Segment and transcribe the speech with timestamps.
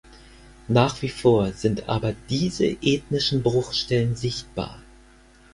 [0.67, 4.81] Nach wie vor sind aber diese ethnischen Bruchstellen sichtbar.